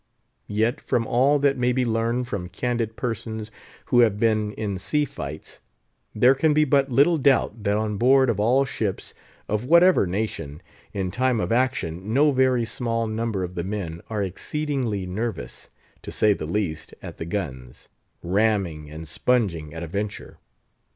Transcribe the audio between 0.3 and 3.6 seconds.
Yet, from all that may be learned from candid persons